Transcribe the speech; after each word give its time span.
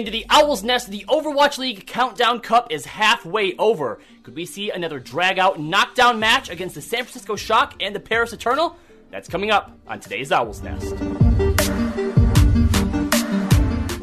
Into 0.00 0.12
the 0.12 0.26
Owl's 0.30 0.62
Nest, 0.62 0.90
the 0.90 1.04
Overwatch 1.08 1.58
League 1.58 1.84
Countdown 1.84 2.38
Cup 2.38 2.70
is 2.70 2.86
halfway 2.86 3.56
over. 3.56 3.98
Could 4.22 4.36
we 4.36 4.46
see 4.46 4.70
another 4.70 5.00
drag-out 5.00 5.58
knockdown 5.58 6.20
match 6.20 6.48
against 6.48 6.76
the 6.76 6.80
San 6.80 7.02
Francisco 7.02 7.34
Shock 7.34 7.74
and 7.80 7.96
the 7.96 7.98
Paris 7.98 8.32
Eternal? 8.32 8.76
That's 9.10 9.28
coming 9.28 9.50
up 9.50 9.76
on 9.88 9.98
today's 9.98 10.30
Owl's 10.30 10.62
Nest. 10.62 10.94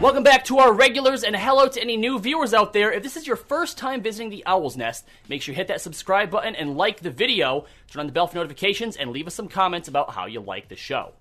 Welcome 0.01 0.23
back 0.23 0.43
to 0.45 0.57
our 0.57 0.73
regulars 0.73 1.23
and 1.23 1.33
hello 1.33 1.69
to 1.69 1.81
any 1.81 1.95
new 1.95 2.19
viewers 2.19 2.53
out 2.53 2.73
there. 2.73 2.91
If 2.91 3.01
this 3.01 3.15
is 3.15 3.25
your 3.25 3.37
first 3.37 3.77
time 3.77 4.01
visiting 4.01 4.29
the 4.29 4.45
Owl's 4.45 4.75
Nest, 4.75 5.05
make 5.29 5.41
sure 5.41 5.53
you 5.53 5.55
hit 5.55 5.69
that 5.69 5.79
subscribe 5.79 6.29
button 6.29 6.55
and 6.55 6.75
like 6.75 6.99
the 6.99 7.09
video, 7.09 7.67
turn 7.89 8.01
on 8.01 8.07
the 8.07 8.11
bell 8.11 8.27
for 8.27 8.35
notifications, 8.35 8.97
and 8.97 9.11
leave 9.11 9.27
us 9.27 9.33
some 9.33 9.47
comments 9.47 9.87
about 9.87 10.11
how 10.11 10.25
you 10.25 10.41
like 10.41 10.67
the 10.67 10.75
show. 10.75 11.13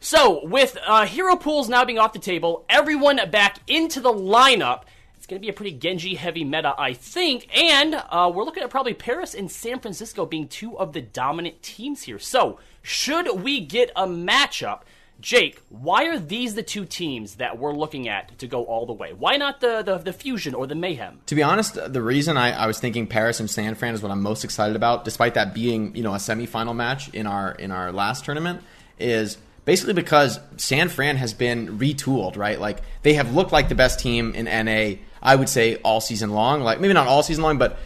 So, 0.00 0.44
with 0.44 0.76
uh, 0.84 1.06
hero 1.06 1.36
pools 1.36 1.68
now 1.68 1.84
being 1.84 1.98
off 1.98 2.12
the 2.12 2.18
table, 2.18 2.64
everyone 2.68 3.20
back 3.30 3.58
into 3.68 4.00
the 4.00 4.12
lineup, 4.12 4.82
it's 5.16 5.28
going 5.28 5.40
to 5.40 5.44
be 5.44 5.48
a 5.48 5.52
pretty 5.52 5.76
Genji 5.76 6.16
heavy 6.16 6.42
meta, 6.42 6.74
I 6.76 6.94
think. 6.94 7.46
And 7.56 7.94
uh, 7.94 8.32
we're 8.34 8.42
looking 8.42 8.64
at 8.64 8.70
probably 8.70 8.94
Paris 8.94 9.32
and 9.34 9.48
San 9.48 9.78
Francisco 9.78 10.26
being 10.26 10.48
two 10.48 10.76
of 10.76 10.92
the 10.92 11.00
dominant 11.00 11.62
teams 11.62 12.02
here. 12.02 12.18
So, 12.18 12.58
should 12.82 13.42
we 13.42 13.60
get 13.60 13.92
a 13.94 14.08
matchup? 14.08 14.80
Jake, 15.20 15.62
why 15.68 16.06
are 16.06 16.18
these 16.18 16.56
the 16.56 16.64
two 16.64 16.84
teams 16.84 17.36
that 17.36 17.56
we're 17.56 17.72
looking 17.72 18.08
at 18.08 18.36
to 18.40 18.48
go 18.48 18.64
all 18.64 18.86
the 18.86 18.92
way? 18.92 19.12
Why 19.12 19.36
not 19.36 19.60
the, 19.60 19.82
the, 19.82 19.98
the 19.98 20.12
Fusion 20.12 20.52
or 20.52 20.66
the 20.66 20.74
Mayhem? 20.74 21.20
To 21.26 21.36
be 21.36 21.44
honest, 21.44 21.74
the 21.74 22.02
reason 22.02 22.36
I, 22.36 22.50
I 22.50 22.66
was 22.66 22.80
thinking 22.80 23.06
Paris 23.06 23.38
and 23.38 23.48
San 23.48 23.76
Fran 23.76 23.94
is 23.94 24.02
what 24.02 24.10
I'm 24.10 24.20
most 24.20 24.42
excited 24.42 24.74
about, 24.74 25.04
despite 25.04 25.34
that 25.34 25.54
being 25.54 25.94
you 25.94 26.02
know 26.02 26.12
a 26.12 26.18
semifinal 26.18 26.74
match 26.74 27.08
in 27.10 27.28
our 27.28 27.52
in 27.52 27.70
our 27.70 27.92
last 27.92 28.24
tournament, 28.24 28.62
is 28.98 29.38
basically 29.64 29.94
because 29.94 30.40
San 30.56 30.88
Fran 30.88 31.16
has 31.16 31.34
been 31.34 31.78
retooled, 31.78 32.36
right? 32.36 32.60
Like 32.60 32.80
they 33.02 33.14
have 33.14 33.34
looked 33.34 33.52
like 33.52 33.68
the 33.68 33.74
best 33.74 34.00
team 34.00 34.34
in 34.34 34.44
NA, 34.44 35.02
I 35.22 35.36
would 35.36 35.48
say 35.48 35.76
all 35.76 36.00
season 36.00 36.30
long. 36.30 36.62
Like 36.62 36.80
maybe 36.80 36.94
not 36.94 37.06
all 37.06 37.22
season 37.22 37.42
long, 37.42 37.58
but 37.58 37.78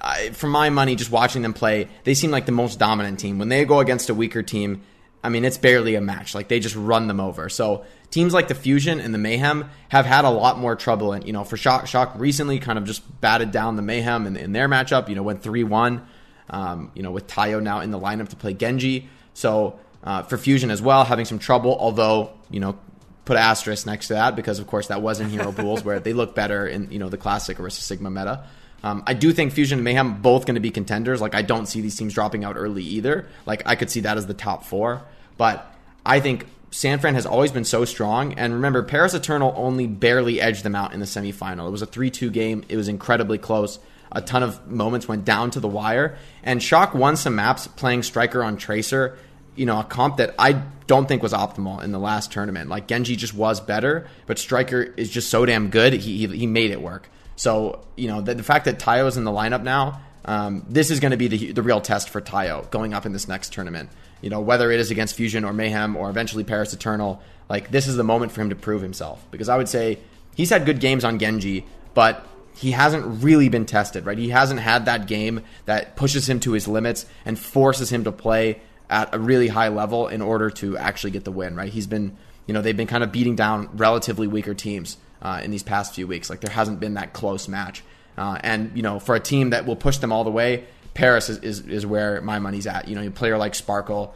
I, 0.00 0.30
for 0.30 0.46
my 0.46 0.70
money, 0.70 0.96
just 0.96 1.10
watching 1.10 1.42
them 1.42 1.54
play, 1.54 1.88
they 2.04 2.14
seem 2.14 2.30
like 2.30 2.46
the 2.46 2.52
most 2.52 2.78
dominant 2.78 3.18
team. 3.18 3.38
When 3.38 3.48
they 3.48 3.64
go 3.64 3.80
against 3.80 4.10
a 4.10 4.14
weaker 4.14 4.42
team, 4.42 4.82
I 5.22 5.30
mean, 5.30 5.44
it's 5.44 5.56
barely 5.56 5.94
a 5.94 6.00
match. 6.00 6.34
Like 6.34 6.48
they 6.48 6.60
just 6.60 6.76
run 6.76 7.08
them 7.08 7.18
over. 7.18 7.48
So 7.48 7.84
teams 8.10 8.34
like 8.34 8.48
the 8.48 8.54
Fusion 8.54 9.00
and 9.00 9.14
the 9.14 9.18
Mayhem 9.18 9.70
have 9.88 10.04
had 10.04 10.26
a 10.26 10.30
lot 10.30 10.58
more 10.58 10.76
trouble. 10.76 11.14
And 11.14 11.26
you 11.26 11.32
know, 11.32 11.44
for 11.44 11.56
Shock, 11.56 11.86
Shock 11.86 12.12
recently 12.16 12.58
kind 12.58 12.78
of 12.78 12.84
just 12.84 13.20
batted 13.20 13.50
down 13.50 13.76
the 13.76 13.82
Mayhem 13.82 14.26
in, 14.26 14.36
in 14.36 14.52
their 14.52 14.68
matchup. 14.68 15.08
You 15.08 15.14
know, 15.14 15.22
went 15.22 15.42
three 15.42 15.64
one. 15.64 16.06
Um, 16.50 16.92
you 16.94 17.02
know, 17.02 17.10
with 17.10 17.26
Tayo 17.26 17.62
now 17.62 17.80
in 17.80 17.90
the 17.90 17.98
lineup 17.98 18.28
to 18.28 18.36
play 18.36 18.52
Genji. 18.52 19.08
So 19.32 19.78
uh, 20.04 20.22
for 20.22 20.38
Fusion 20.38 20.70
as 20.70 20.80
well, 20.80 21.04
having 21.04 21.24
some 21.24 21.38
trouble. 21.38 21.76
Although 21.78 22.30
you 22.50 22.60
know, 22.60 22.78
put 23.24 23.36
asterisk 23.36 23.86
next 23.86 24.08
to 24.08 24.14
that 24.14 24.36
because 24.36 24.58
of 24.58 24.66
course 24.66 24.88
that 24.88 25.02
was 25.02 25.20
in 25.20 25.28
Hero 25.30 25.50
Pools 25.56 25.84
where 25.84 25.98
they 25.98 26.12
look 26.12 26.34
better 26.34 26.66
in 26.66 26.90
you 26.90 26.98
know 26.98 27.08
the 27.08 27.18
classic 27.18 27.58
Orisa 27.58 27.80
Sigma 27.80 28.10
meta. 28.10 28.44
Um, 28.82 29.02
I 29.06 29.14
do 29.14 29.32
think 29.32 29.52
Fusion 29.52 29.78
and 29.78 29.84
Mayhem 29.84 30.20
both 30.20 30.44
going 30.44 30.56
to 30.56 30.60
be 30.60 30.70
contenders. 30.70 31.20
Like 31.20 31.34
I 31.34 31.42
don't 31.42 31.66
see 31.66 31.80
these 31.80 31.96
teams 31.96 32.14
dropping 32.14 32.44
out 32.44 32.56
early 32.56 32.82
either. 32.82 33.26
Like 33.46 33.62
I 33.66 33.76
could 33.76 33.90
see 33.90 34.00
that 34.00 34.18
as 34.18 34.26
the 34.26 34.34
top 34.34 34.64
four, 34.64 35.02
but 35.38 35.74
I 36.04 36.20
think 36.20 36.46
San 36.70 36.98
Fran 36.98 37.14
has 37.14 37.24
always 37.24 37.50
been 37.50 37.64
so 37.64 37.84
strong. 37.84 38.34
And 38.34 38.52
remember, 38.52 38.82
Paris 38.82 39.14
Eternal 39.14 39.54
only 39.56 39.86
barely 39.86 40.40
edged 40.40 40.64
them 40.64 40.74
out 40.74 40.92
in 40.92 41.00
the 41.00 41.06
semifinal. 41.06 41.68
It 41.68 41.70
was 41.70 41.82
a 41.82 41.86
3 41.86 42.10
2 42.10 42.30
game, 42.30 42.64
it 42.68 42.76
was 42.76 42.88
incredibly 42.88 43.38
close. 43.38 43.78
A 44.12 44.20
ton 44.20 44.42
of 44.42 44.68
moments 44.70 45.08
went 45.08 45.24
down 45.24 45.50
to 45.52 45.60
the 45.60 45.68
wire. 45.68 46.18
And 46.42 46.62
Shock 46.62 46.94
won 46.94 47.16
some 47.16 47.36
maps 47.36 47.66
playing 47.66 48.02
Striker 48.02 48.44
on 48.44 48.56
Tracer 48.56 49.18
you 49.56 49.66
know, 49.66 49.80
a 49.80 49.84
comp 49.84 50.18
that 50.18 50.34
I 50.38 50.62
don't 50.86 51.06
think 51.06 51.22
was 51.22 51.32
optimal 51.32 51.82
in 51.82 51.92
the 51.92 51.98
last 51.98 52.32
tournament. 52.32 52.68
Like 52.68 52.86
Genji 52.86 53.16
just 53.16 53.34
was 53.34 53.60
better, 53.60 54.06
but 54.26 54.38
Striker 54.38 54.82
is 54.82 55.10
just 55.10 55.30
so 55.30 55.46
damn 55.46 55.70
good. 55.70 55.92
He 55.92 56.26
he, 56.26 56.38
he 56.38 56.46
made 56.46 56.70
it 56.70 56.80
work. 56.80 57.08
So 57.36 57.84
you 57.96 58.08
know 58.08 58.20
the, 58.20 58.34
the 58.34 58.42
fact 58.42 58.66
that 58.66 58.78
Tayo 58.78 59.06
is 59.06 59.16
in 59.16 59.24
the 59.24 59.30
lineup 59.30 59.62
now, 59.62 60.00
um, 60.24 60.64
this 60.68 60.90
is 60.90 61.00
going 61.00 61.12
to 61.12 61.16
be 61.16 61.28
the 61.28 61.52
the 61.52 61.62
real 61.62 61.80
test 61.80 62.10
for 62.10 62.20
Tayo 62.20 62.70
going 62.70 62.94
up 62.94 63.06
in 63.06 63.12
this 63.12 63.28
next 63.28 63.52
tournament. 63.52 63.90
You 64.20 64.30
know 64.30 64.40
whether 64.40 64.70
it 64.70 64.80
is 64.80 64.90
against 64.90 65.16
Fusion 65.16 65.44
or 65.44 65.52
Mayhem 65.52 65.96
or 65.96 66.10
eventually 66.10 66.44
Paris 66.44 66.72
Eternal, 66.72 67.22
like 67.48 67.70
this 67.70 67.86
is 67.86 67.96
the 67.96 68.04
moment 68.04 68.32
for 68.32 68.40
him 68.40 68.50
to 68.50 68.56
prove 68.56 68.82
himself. 68.82 69.24
Because 69.30 69.48
I 69.48 69.56
would 69.56 69.68
say 69.68 69.98
he's 70.34 70.50
had 70.50 70.66
good 70.66 70.80
games 70.80 71.04
on 71.04 71.18
Genji, 71.18 71.66
but 71.94 72.26
he 72.56 72.70
hasn't 72.70 73.22
really 73.22 73.48
been 73.48 73.66
tested, 73.66 74.06
right? 74.06 74.16
He 74.16 74.28
hasn't 74.28 74.60
had 74.60 74.84
that 74.84 75.06
game 75.06 75.42
that 75.66 75.96
pushes 75.96 76.28
him 76.28 76.40
to 76.40 76.52
his 76.52 76.68
limits 76.68 77.04
and 77.24 77.38
forces 77.38 77.90
him 77.90 78.04
to 78.04 78.12
play 78.12 78.60
at 78.90 79.14
a 79.14 79.18
really 79.18 79.48
high 79.48 79.68
level 79.68 80.08
in 80.08 80.22
order 80.22 80.50
to 80.50 80.76
actually 80.76 81.10
get 81.10 81.24
the 81.24 81.32
win, 81.32 81.56
right? 81.56 81.72
He's 81.72 81.86
been, 81.86 82.16
you 82.46 82.54
know, 82.54 82.62
they've 82.62 82.76
been 82.76 82.86
kind 82.86 83.02
of 83.04 83.12
beating 83.12 83.36
down 83.36 83.70
relatively 83.76 84.26
weaker 84.26 84.54
teams 84.54 84.98
uh, 85.22 85.40
in 85.42 85.50
these 85.50 85.62
past 85.62 85.94
few 85.94 86.06
weeks. 86.06 86.28
Like 86.28 86.40
there 86.40 86.52
hasn't 86.52 86.80
been 86.80 86.94
that 86.94 87.12
close 87.12 87.48
match. 87.48 87.82
Uh, 88.16 88.38
and, 88.42 88.76
you 88.76 88.82
know, 88.82 89.00
for 89.00 89.14
a 89.14 89.20
team 89.20 89.50
that 89.50 89.66
will 89.66 89.76
push 89.76 89.98
them 89.98 90.12
all 90.12 90.22
the 90.22 90.30
way, 90.30 90.64
Paris 90.92 91.28
is, 91.28 91.38
is, 91.38 91.60
is 91.66 91.84
where 91.84 92.20
my 92.20 92.38
money's 92.38 92.66
at. 92.66 92.86
You 92.86 92.94
know, 92.94 93.06
a 93.06 93.10
player 93.10 93.36
like 93.36 93.54
Sparkle 93.54 94.14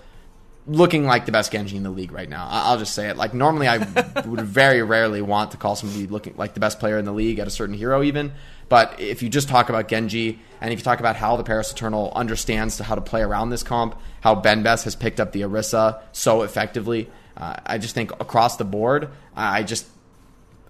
looking 0.68 1.06
like 1.06 1.26
the 1.26 1.32
best 1.32 1.50
Genji 1.50 1.76
in 1.76 1.82
the 1.82 1.90
league 1.90 2.12
right 2.12 2.28
now. 2.28 2.46
I'll 2.48 2.78
just 2.78 2.94
say 2.94 3.08
it. 3.08 3.16
Like 3.16 3.34
normally, 3.34 3.66
I 3.66 3.78
would 4.26 4.42
very 4.42 4.82
rarely 4.82 5.22
want 5.22 5.52
to 5.52 5.56
call 5.56 5.74
somebody 5.74 6.06
looking 6.06 6.34
like 6.36 6.54
the 6.54 6.60
best 6.60 6.78
player 6.78 6.98
in 6.98 7.04
the 7.04 7.12
league 7.12 7.38
at 7.38 7.46
a 7.46 7.50
certain 7.50 7.74
hero, 7.74 8.02
even. 8.02 8.32
But 8.68 9.00
if 9.00 9.22
you 9.22 9.30
just 9.30 9.48
talk 9.48 9.70
about 9.70 9.88
Genji 9.88 10.38
and 10.60 10.72
if 10.72 10.78
you 10.78 10.84
talk 10.84 11.00
about 11.00 11.16
how 11.16 11.36
the 11.36 11.44
Paris 11.44 11.72
Eternal 11.72 12.12
understands 12.14 12.76
to 12.76 12.84
how 12.84 12.94
to 12.94 13.00
play 13.00 13.22
around 13.22 13.48
this 13.50 13.62
comp, 13.62 13.98
how 14.20 14.34
Ben 14.34 14.62
Best 14.62 14.84
has 14.84 14.94
picked 14.94 15.20
up 15.20 15.32
the 15.32 15.40
Orisa 15.40 16.02
so 16.12 16.42
effectively, 16.42 17.08
uh, 17.36 17.56
I 17.64 17.78
just 17.78 17.94
think 17.94 18.12
across 18.20 18.56
the 18.56 18.64
board, 18.64 19.08
I 19.34 19.62
just 19.62 19.86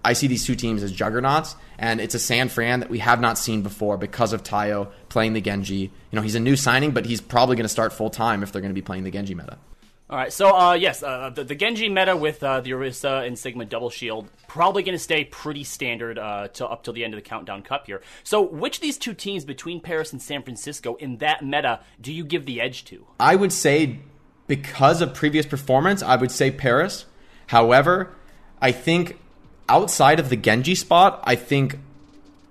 I 0.05 0.13
see 0.13 0.27
these 0.27 0.45
two 0.45 0.55
teams 0.55 0.81
as 0.81 0.93
juggernauts, 0.93 1.57
and 1.77 1.99
it's 1.99 2.15
a 2.15 2.19
San 2.19 2.47
Fran 2.47 2.79
that 2.79 2.89
we 2.89 2.99
have 2.99 3.19
not 3.19 3.37
seen 3.37 3.63
before 3.63 3.97
because 3.97 4.31
of 4.31 4.43
Tayo 4.43 4.91
playing 5.09 5.33
the 5.33 5.41
Genji. 5.41 5.75
You 5.75 6.15
know, 6.15 6.21
he's 6.21 6.35
a 6.35 6.39
new 6.39 6.55
signing, 6.55 6.91
but 6.91 7.05
he's 7.05 7.19
probably 7.19 7.57
going 7.57 7.65
to 7.65 7.69
start 7.69 7.91
full 7.91 8.09
time 8.09 8.41
if 8.41 8.53
they're 8.53 8.61
going 8.61 8.71
to 8.71 8.81
be 8.81 8.81
playing 8.81 9.03
the 9.03 9.11
Genji 9.11 9.35
meta. 9.35 9.57
All 10.09 10.17
right, 10.17 10.33
so 10.33 10.55
uh, 10.55 10.73
yes, 10.73 11.03
uh, 11.03 11.29
the, 11.29 11.43
the, 11.43 11.53
Genji 11.53 11.87
meta 11.87 12.17
with 12.17 12.41
uh, 12.41 12.61
the 12.61 12.71
Orisa 12.71 13.27
and 13.27 13.37
Sigma 13.37 13.65
double 13.65 13.91
shield 13.91 14.27
probably 14.47 14.81
going 14.81 14.97
to 14.97 15.03
stay 15.03 15.23
pretty 15.23 15.63
standard 15.63 16.17
uh, 16.17 16.47
to, 16.47 16.65
up 16.65 16.83
till 16.83 16.93
the 16.93 17.03
end 17.03 17.13
of 17.13 17.19
the 17.19 17.29
Countdown 17.29 17.61
Cup 17.61 17.85
here. 17.85 18.01
So, 18.23 18.41
which 18.41 18.77
of 18.77 18.81
these 18.81 18.97
two 18.97 19.13
teams 19.13 19.45
between 19.45 19.79
Paris 19.79 20.11
and 20.11 20.19
San 20.19 20.41
Francisco 20.41 20.95
in 20.95 21.17
that 21.17 21.45
meta 21.45 21.81
do 22.01 22.11
you 22.11 22.23
give 22.23 22.47
the 22.47 22.59
edge 22.59 22.85
to? 22.85 23.05
I 23.19 23.35
would 23.35 23.53
say 23.53 23.99
because 24.47 24.99
of 25.03 25.13
previous 25.13 25.45
performance, 25.45 26.01
I 26.01 26.15
would 26.15 26.31
say 26.31 26.49
Paris. 26.49 27.05
However, 27.45 28.11
I 28.59 28.71
think 28.71 29.19
outside 29.69 30.19
of 30.19 30.29
the 30.29 30.35
Genji 30.35 30.73
spot, 30.73 31.21
I 31.23 31.35
think 31.35 31.77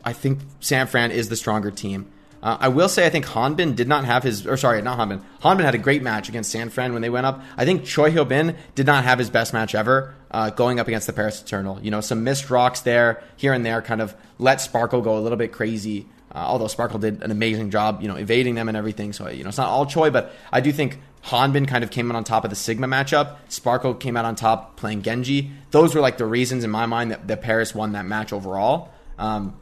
I 0.04 0.12
think 0.12 0.38
San 0.60 0.86
Fran 0.86 1.10
is 1.10 1.28
the 1.28 1.34
stronger 1.34 1.72
team. 1.72 2.08
Uh, 2.42 2.56
I 2.60 2.68
will 2.68 2.88
say 2.88 3.04
I 3.04 3.10
think 3.10 3.26
Hanbin 3.26 3.74
did 3.74 3.88
not 3.88 4.04
have 4.04 4.22
his, 4.22 4.46
or 4.46 4.56
sorry, 4.56 4.80
not 4.82 4.98
Hanbin. 4.98 5.22
Hanbin 5.42 5.64
had 5.64 5.74
a 5.74 5.78
great 5.78 6.02
match 6.02 6.28
against 6.28 6.50
San 6.50 6.70
Fran 6.70 6.92
when 6.92 7.02
they 7.02 7.10
went 7.10 7.26
up. 7.26 7.42
I 7.56 7.64
think 7.64 7.84
Choi 7.84 8.10
Hyo 8.10 8.26
Bin 8.26 8.56
did 8.74 8.86
not 8.86 9.04
have 9.04 9.18
his 9.18 9.28
best 9.28 9.52
match 9.52 9.74
ever 9.74 10.14
uh, 10.30 10.50
going 10.50 10.78
up 10.78 10.86
against 10.86 11.06
the 11.06 11.12
Paris 11.12 11.42
Eternal. 11.42 11.80
You 11.82 11.90
know, 11.90 12.00
some 12.00 12.22
missed 12.24 12.50
rocks 12.50 12.80
there, 12.80 13.22
here 13.36 13.52
and 13.52 13.66
there, 13.66 13.82
kind 13.82 14.00
of 14.00 14.14
let 14.38 14.60
Sparkle 14.60 15.00
go 15.00 15.18
a 15.18 15.20
little 15.20 15.38
bit 15.38 15.52
crazy. 15.52 16.06
Uh, 16.32 16.38
although 16.38 16.68
Sparkle 16.68 16.98
did 16.98 17.22
an 17.22 17.30
amazing 17.30 17.70
job, 17.70 18.02
you 18.02 18.08
know, 18.08 18.16
evading 18.16 18.54
them 18.54 18.68
and 18.68 18.76
everything. 18.76 19.12
So 19.12 19.28
you 19.28 19.42
know, 19.42 19.48
it's 19.48 19.58
not 19.58 19.68
all 19.68 19.86
Choi, 19.86 20.10
but 20.10 20.32
I 20.52 20.60
do 20.60 20.72
think 20.72 20.98
Hanbin 21.24 21.66
kind 21.66 21.82
of 21.82 21.90
came 21.90 22.10
out 22.10 22.16
on 22.16 22.24
top 22.24 22.44
of 22.44 22.50
the 22.50 22.56
Sigma 22.56 22.86
matchup. 22.86 23.38
Sparkle 23.48 23.94
came 23.94 24.16
out 24.16 24.24
on 24.24 24.36
top 24.36 24.76
playing 24.76 25.02
Genji. 25.02 25.50
Those 25.70 25.94
were 25.94 26.00
like 26.00 26.18
the 26.18 26.26
reasons 26.26 26.64
in 26.64 26.70
my 26.70 26.86
mind 26.86 27.10
that, 27.10 27.26
that 27.28 27.42
Paris 27.42 27.74
won 27.74 27.92
that 27.92 28.06
match 28.06 28.32
overall. 28.32 28.90
Um, 29.18 29.56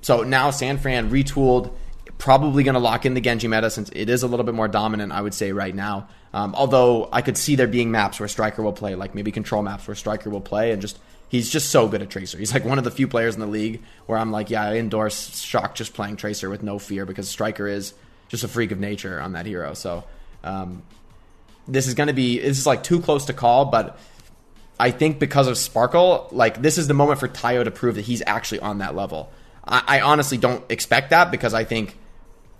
so 0.00 0.22
now 0.22 0.50
San 0.50 0.78
Fran 0.78 1.10
retooled 1.10 1.72
probably 2.22 2.62
going 2.62 2.74
to 2.74 2.80
lock 2.80 3.04
in 3.04 3.14
the 3.14 3.20
Genji 3.20 3.48
meta 3.48 3.68
since 3.68 3.90
it 3.92 4.08
is 4.08 4.22
a 4.22 4.28
little 4.28 4.44
bit 4.44 4.54
more 4.54 4.68
dominant, 4.68 5.10
I 5.10 5.20
would 5.20 5.34
say, 5.34 5.50
right 5.50 5.74
now. 5.74 6.06
Um, 6.32 6.54
although 6.54 7.08
I 7.12 7.20
could 7.20 7.36
see 7.36 7.56
there 7.56 7.66
being 7.66 7.90
maps 7.90 8.20
where 8.20 8.28
Striker 8.28 8.62
will 8.62 8.72
play, 8.72 8.94
like 8.94 9.12
maybe 9.12 9.32
control 9.32 9.60
maps 9.60 9.88
where 9.88 9.96
Striker 9.96 10.30
will 10.30 10.40
play, 10.40 10.70
and 10.70 10.80
just 10.80 11.00
he's 11.28 11.50
just 11.50 11.70
so 11.70 11.88
good 11.88 12.00
at 12.00 12.10
Tracer. 12.10 12.38
He's 12.38 12.54
like 12.54 12.64
one 12.64 12.78
of 12.78 12.84
the 12.84 12.92
few 12.92 13.08
players 13.08 13.34
in 13.34 13.40
the 13.40 13.48
league 13.48 13.82
where 14.06 14.16
I'm 14.16 14.30
like, 14.30 14.50
yeah, 14.50 14.62
I 14.62 14.76
endorse 14.76 15.40
Shock 15.40 15.74
just 15.74 15.94
playing 15.94 16.14
Tracer 16.14 16.48
with 16.48 16.62
no 16.62 16.78
fear 16.78 17.04
because 17.04 17.28
Striker 17.28 17.66
is 17.66 17.92
just 18.28 18.44
a 18.44 18.48
freak 18.48 18.70
of 18.70 18.78
nature 18.78 19.20
on 19.20 19.32
that 19.32 19.44
hero. 19.44 19.74
So 19.74 20.04
um, 20.44 20.84
this 21.66 21.88
is 21.88 21.94
going 21.94 22.06
to 22.06 22.12
be 22.12 22.38
this 22.38 22.56
is 22.56 22.68
like 22.68 22.84
too 22.84 23.00
close 23.00 23.24
to 23.24 23.32
call, 23.32 23.64
but 23.64 23.98
I 24.78 24.92
think 24.92 25.18
because 25.18 25.48
of 25.48 25.58
Sparkle, 25.58 26.28
like 26.30 26.62
this 26.62 26.78
is 26.78 26.86
the 26.86 26.94
moment 26.94 27.18
for 27.18 27.26
Tayo 27.26 27.64
to 27.64 27.72
prove 27.72 27.96
that 27.96 28.02
he's 28.02 28.22
actually 28.24 28.60
on 28.60 28.78
that 28.78 28.94
level. 28.94 29.32
I, 29.64 29.82
I 29.88 30.00
honestly 30.02 30.38
don't 30.38 30.64
expect 30.70 31.10
that 31.10 31.32
because 31.32 31.52
I 31.52 31.64
think 31.64 31.96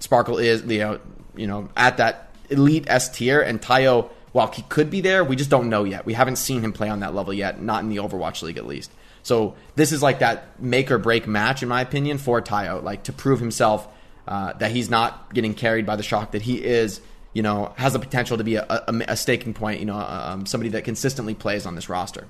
Sparkle 0.02 0.38
is 0.38 0.62
you 0.64 0.80
know 0.80 1.00
you 1.36 1.46
know 1.46 1.68
at 1.76 1.98
that 1.98 2.34
elite 2.50 2.84
S 2.88 3.08
tier, 3.08 3.40
and 3.40 3.62
Tayo, 3.62 4.10
while 4.32 4.48
he 4.48 4.62
could 4.62 4.90
be 4.90 5.00
there, 5.00 5.22
we 5.24 5.36
just 5.36 5.48
don't 5.48 5.68
know 5.68 5.84
yet. 5.84 6.04
We 6.04 6.14
haven't 6.14 6.36
seen 6.36 6.60
him 6.60 6.72
play 6.72 6.88
on 6.88 7.00
that 7.00 7.14
level 7.14 7.32
yet, 7.32 7.62
not 7.62 7.82
in 7.82 7.88
the 7.88 7.96
Overwatch 7.96 8.42
League 8.42 8.58
at 8.58 8.66
least. 8.66 8.90
So 9.22 9.54
this 9.76 9.92
is 9.92 10.02
like 10.02 10.18
that 10.18 10.60
make 10.60 10.90
or 10.90 10.98
break 10.98 11.28
match, 11.28 11.62
in 11.62 11.68
my 11.68 11.80
opinion, 11.80 12.18
for 12.18 12.42
Tayo, 12.42 12.82
like 12.82 13.04
to 13.04 13.12
prove 13.12 13.38
himself 13.38 13.86
uh, 14.26 14.54
that 14.54 14.72
he's 14.72 14.90
not 14.90 15.32
getting 15.32 15.54
carried 15.54 15.86
by 15.86 15.94
the 15.94 16.02
shock, 16.02 16.32
that 16.32 16.42
he 16.42 16.62
is, 16.62 17.00
you 17.32 17.42
know, 17.42 17.72
has 17.76 17.92
the 17.92 18.00
potential 18.00 18.36
to 18.38 18.44
be 18.44 18.56
a, 18.56 18.66
a, 18.68 19.04
a 19.08 19.16
staking 19.16 19.54
point, 19.54 19.78
you 19.78 19.86
know, 19.86 19.96
um, 19.96 20.46
somebody 20.46 20.70
that 20.70 20.82
consistently 20.82 21.34
plays 21.34 21.64
on 21.64 21.76
this 21.76 21.88
roster. 21.88 22.26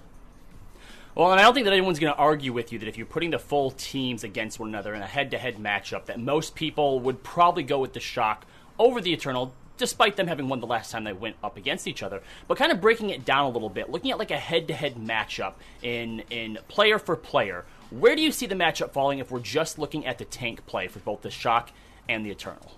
Well, 1.14 1.30
and 1.30 1.38
I 1.38 1.42
don't 1.42 1.52
think 1.52 1.64
that 1.64 1.74
anyone's 1.74 1.98
going 1.98 2.12
to 2.12 2.18
argue 2.18 2.54
with 2.54 2.72
you 2.72 2.78
that 2.78 2.88
if 2.88 2.96
you're 2.96 3.06
putting 3.06 3.30
the 3.30 3.38
full 3.38 3.72
teams 3.72 4.24
against 4.24 4.58
one 4.58 4.70
another 4.70 4.94
in 4.94 5.02
a 5.02 5.06
head-to-head 5.06 5.56
matchup, 5.56 6.06
that 6.06 6.18
most 6.18 6.54
people 6.54 7.00
would 7.00 7.22
probably 7.22 7.62
go 7.62 7.80
with 7.80 7.92
the 7.92 8.00
Shock 8.00 8.46
over 8.78 8.98
the 8.98 9.12
Eternal, 9.12 9.52
despite 9.76 10.16
them 10.16 10.26
having 10.26 10.48
won 10.48 10.60
the 10.60 10.66
last 10.66 10.90
time 10.90 11.04
they 11.04 11.12
went 11.12 11.36
up 11.44 11.58
against 11.58 11.86
each 11.86 12.02
other. 12.02 12.22
But 12.48 12.56
kind 12.56 12.72
of 12.72 12.80
breaking 12.80 13.10
it 13.10 13.26
down 13.26 13.44
a 13.44 13.50
little 13.50 13.68
bit, 13.68 13.90
looking 13.90 14.10
at 14.10 14.18
like 14.18 14.30
a 14.30 14.38
head-to-head 14.38 14.94
matchup 14.94 15.54
in 15.82 16.20
in 16.30 16.58
player 16.68 16.98
for 16.98 17.14
player, 17.14 17.66
where 17.90 18.16
do 18.16 18.22
you 18.22 18.32
see 18.32 18.46
the 18.46 18.54
matchup 18.54 18.92
falling 18.92 19.18
if 19.18 19.30
we're 19.30 19.40
just 19.40 19.78
looking 19.78 20.06
at 20.06 20.16
the 20.16 20.24
tank 20.24 20.64
play 20.64 20.88
for 20.88 21.00
both 21.00 21.20
the 21.20 21.30
Shock 21.30 21.72
and 22.08 22.24
the 22.24 22.30
Eternal? 22.30 22.72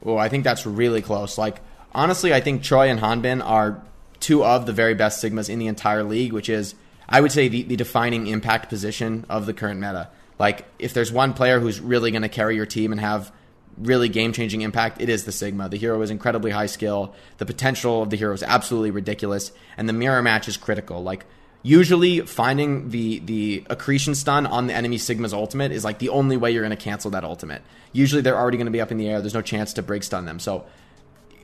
Well, 0.00 0.18
I 0.18 0.28
think 0.28 0.42
that's 0.42 0.66
really 0.66 1.02
close. 1.02 1.38
Like 1.38 1.60
honestly, 1.94 2.34
I 2.34 2.40
think 2.40 2.62
Choi 2.62 2.88
and 2.88 2.98
Hanbin 2.98 3.44
are 3.44 3.80
two 4.18 4.44
of 4.44 4.66
the 4.66 4.72
very 4.72 4.94
best 4.94 5.22
Sigmas 5.22 5.48
in 5.48 5.60
the 5.60 5.68
entire 5.68 6.02
league, 6.02 6.32
which 6.32 6.48
is 6.48 6.74
I 7.08 7.20
would 7.20 7.32
say 7.32 7.48
the, 7.48 7.62
the 7.62 7.76
defining 7.76 8.26
impact 8.26 8.68
position 8.68 9.26
of 9.28 9.46
the 9.46 9.54
current 9.54 9.80
meta. 9.80 10.08
Like 10.38 10.66
if 10.78 10.94
there's 10.94 11.12
one 11.12 11.32
player 11.32 11.60
who's 11.60 11.80
really 11.80 12.10
going 12.10 12.22
to 12.22 12.28
carry 12.28 12.56
your 12.56 12.66
team 12.66 12.92
and 12.92 13.00
have 13.00 13.32
really 13.78 14.08
game 14.08 14.32
changing 14.32 14.62
impact, 14.62 15.00
it 15.00 15.08
is 15.08 15.24
the 15.24 15.32
Sigma. 15.32 15.68
The 15.68 15.76
hero 15.76 16.00
is 16.02 16.10
incredibly 16.10 16.50
high 16.50 16.66
skill. 16.66 17.14
The 17.38 17.46
potential 17.46 18.02
of 18.02 18.10
the 18.10 18.16
hero 18.16 18.32
is 18.34 18.42
absolutely 18.42 18.90
ridiculous, 18.90 19.52
and 19.76 19.88
the 19.88 19.92
mirror 19.92 20.22
match 20.22 20.48
is 20.48 20.56
critical. 20.56 21.02
Like 21.02 21.24
usually 21.62 22.20
finding 22.20 22.90
the 22.90 23.20
the 23.20 23.64
accretion 23.70 24.14
stun 24.14 24.46
on 24.46 24.66
the 24.66 24.74
enemy 24.74 24.98
Sigma's 24.98 25.32
ultimate 25.32 25.72
is 25.72 25.84
like 25.84 25.98
the 25.98 26.10
only 26.10 26.36
way 26.36 26.50
you're 26.50 26.62
going 26.62 26.76
to 26.76 26.82
cancel 26.82 27.10
that 27.12 27.24
ultimate. 27.24 27.62
Usually 27.92 28.22
they're 28.22 28.38
already 28.38 28.56
going 28.56 28.66
to 28.66 28.72
be 28.72 28.80
up 28.80 28.90
in 28.90 28.98
the 28.98 29.08
air. 29.08 29.20
There's 29.20 29.34
no 29.34 29.42
chance 29.42 29.72
to 29.74 29.82
break 29.82 30.02
stun 30.02 30.24
them. 30.24 30.38
So 30.38 30.66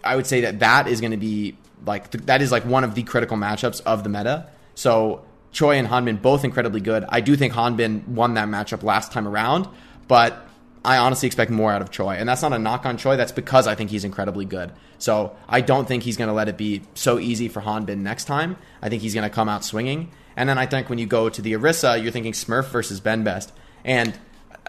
I 0.04 0.16
would 0.16 0.26
say 0.26 0.42
that 0.42 0.60
that 0.60 0.88
is 0.88 1.00
going 1.00 1.12
to 1.12 1.16
be 1.16 1.56
like 1.86 2.10
th- 2.10 2.24
that 2.26 2.42
is 2.42 2.52
like 2.52 2.64
one 2.64 2.84
of 2.84 2.94
the 2.94 3.02
critical 3.02 3.36
matchups 3.36 3.80
of 3.86 4.02
the 4.02 4.08
meta. 4.08 4.48
So 4.74 5.24
Choi 5.52 5.76
and 5.76 5.88
Hanbin 5.88 6.22
both 6.22 6.44
incredibly 6.44 6.80
good. 6.80 7.04
I 7.08 7.20
do 7.20 7.36
think 7.36 7.52
Hanbin 7.54 8.06
won 8.08 8.34
that 8.34 8.48
matchup 8.48 8.82
last 8.82 9.12
time 9.12 9.26
around, 9.26 9.68
but 10.08 10.46
I 10.84 10.96
honestly 10.96 11.26
expect 11.26 11.50
more 11.50 11.72
out 11.72 11.82
of 11.82 11.90
Choi. 11.90 12.14
And 12.14 12.28
that's 12.28 12.42
not 12.42 12.52
a 12.52 12.58
knock 12.58 12.86
on 12.86 12.96
Choi. 12.96 13.16
That's 13.16 13.32
because 13.32 13.66
I 13.66 13.74
think 13.74 13.90
he's 13.90 14.04
incredibly 14.04 14.44
good. 14.44 14.72
So 14.98 15.36
I 15.48 15.60
don't 15.60 15.86
think 15.86 16.02
he's 16.02 16.16
going 16.16 16.28
to 16.28 16.34
let 16.34 16.48
it 16.48 16.56
be 16.56 16.82
so 16.94 17.18
easy 17.18 17.48
for 17.48 17.60
Hanbin 17.60 17.98
next 17.98 18.24
time. 18.24 18.56
I 18.80 18.88
think 18.88 19.02
he's 19.02 19.14
going 19.14 19.28
to 19.28 19.34
come 19.34 19.48
out 19.48 19.64
swinging. 19.64 20.10
And 20.36 20.48
then 20.48 20.56
I 20.56 20.66
think 20.66 20.88
when 20.88 20.98
you 20.98 21.06
go 21.06 21.28
to 21.28 21.42
the 21.42 21.52
Orisa, 21.52 22.00
you're 22.00 22.12
thinking 22.12 22.32
Smurf 22.32 22.66
versus 22.66 23.00
Ben 23.00 23.24
Best. 23.24 23.52
And 23.84 24.18